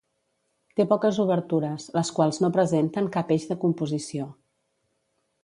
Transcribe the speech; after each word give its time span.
Té 0.79 0.85
poques 0.93 1.19
obertures, 1.23 1.85
les 1.97 2.11
quals 2.21 2.41
no 2.45 2.51
presenten 2.57 3.11
cap 3.19 3.35
eix 3.37 3.47
de 3.53 3.59
composició. 3.67 4.29